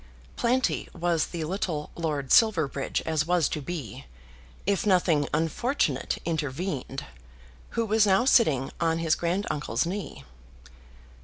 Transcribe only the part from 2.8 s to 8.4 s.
as was to be, if nothing unfortunate intervened, who was now